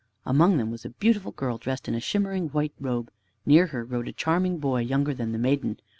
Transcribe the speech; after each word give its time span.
Among 0.25 0.57
them 0.57 0.71
was 0.71 0.83
a 0.83 0.89
beautiful 0.89 1.31
girl 1.31 1.59
dressed 1.59 1.87
in 1.87 1.93
a 1.93 1.99
shimmering 1.99 2.47
white 2.49 2.73
robe. 2.79 3.11
Near 3.45 3.67
her 3.67 3.83
rode 3.85 4.07
a 4.07 4.11
charming 4.11 4.57
boy 4.57 4.79
younger 4.81 5.13
than 5.13 5.31
the 5.31 5.37
maiden. 5.37 5.79